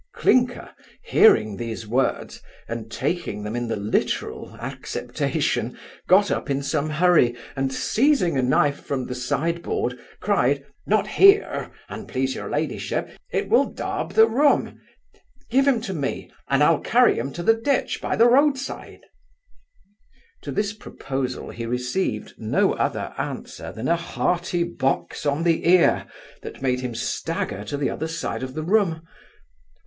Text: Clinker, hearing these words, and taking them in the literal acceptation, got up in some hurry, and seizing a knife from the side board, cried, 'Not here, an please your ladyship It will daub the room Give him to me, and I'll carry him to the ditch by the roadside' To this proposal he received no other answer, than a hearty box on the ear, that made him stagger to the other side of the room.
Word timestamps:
Clinker, 0.15 0.71
hearing 1.03 1.57
these 1.57 1.85
words, 1.87 2.41
and 2.67 2.91
taking 2.91 3.43
them 3.43 3.55
in 3.55 3.67
the 3.67 3.75
literal 3.75 4.55
acceptation, 4.59 5.77
got 6.07 6.31
up 6.31 6.49
in 6.49 6.63
some 6.63 6.89
hurry, 6.89 7.35
and 7.55 7.71
seizing 7.71 8.35
a 8.35 8.41
knife 8.41 8.83
from 8.83 9.05
the 9.05 9.13
side 9.13 9.61
board, 9.61 9.95
cried, 10.19 10.65
'Not 10.87 11.05
here, 11.07 11.69
an 11.87 12.07
please 12.07 12.33
your 12.33 12.49
ladyship 12.49 13.11
It 13.29 13.47
will 13.47 13.65
daub 13.65 14.13
the 14.13 14.25
room 14.25 14.81
Give 15.51 15.67
him 15.67 15.79
to 15.81 15.93
me, 15.93 16.31
and 16.49 16.63
I'll 16.63 16.79
carry 16.81 17.19
him 17.19 17.31
to 17.33 17.43
the 17.43 17.53
ditch 17.53 18.01
by 18.01 18.15
the 18.15 18.27
roadside' 18.27 19.05
To 20.41 20.51
this 20.51 20.73
proposal 20.73 21.51
he 21.51 21.67
received 21.67 22.33
no 22.39 22.73
other 22.73 23.13
answer, 23.19 23.71
than 23.71 23.87
a 23.87 23.97
hearty 23.97 24.63
box 24.63 25.27
on 25.27 25.43
the 25.43 25.69
ear, 25.69 26.07
that 26.41 26.59
made 26.59 26.79
him 26.79 26.95
stagger 26.95 27.63
to 27.65 27.77
the 27.77 27.91
other 27.91 28.07
side 28.07 28.41
of 28.41 28.55
the 28.55 28.63
room. 28.63 29.03